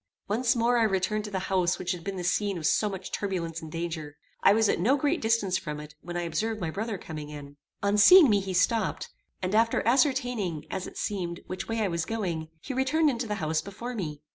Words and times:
Once 0.27 0.55
more 0.55 0.77
I 0.79 0.83
returned 0.83 1.25
to 1.25 1.29
the 1.29 1.37
house 1.53 1.77
which 1.77 1.91
had 1.91 2.03
been 2.03 2.15
the 2.15 2.23
scene 2.23 2.57
of 2.57 2.65
so 2.65 2.89
much 2.89 3.11
turbulence 3.11 3.61
and 3.61 3.71
danger. 3.71 4.17
I 4.41 4.51
was 4.51 4.67
at 4.67 4.79
no 4.79 4.97
great 4.97 5.21
distance 5.21 5.59
from 5.59 5.79
it 5.79 5.93
when 6.01 6.17
I 6.17 6.23
observed 6.23 6.59
my 6.59 6.71
brother 6.71 6.97
coming 6.97 7.31
out. 7.31 7.53
On 7.83 7.99
seeing 7.99 8.27
me 8.27 8.39
he 8.39 8.55
stopped, 8.55 9.09
and 9.43 9.53
after 9.53 9.85
ascertaining, 9.87 10.65
as 10.71 10.87
it 10.87 10.97
seemed, 10.97 11.41
which 11.45 11.67
way 11.69 11.81
I 11.81 11.87
was 11.87 12.05
going, 12.05 12.49
he 12.61 12.73
returned 12.73 13.11
into 13.11 13.27
the 13.27 13.35
house 13.35 13.61
before 13.61 13.93
me. 13.93 14.23